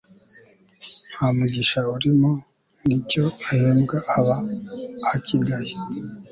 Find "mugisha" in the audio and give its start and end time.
1.37-1.79